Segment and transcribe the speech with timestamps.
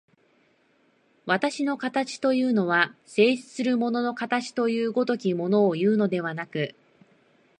[1.27, 6.73] 私の形というのは、静止する物の形という如きものをいうのでなく、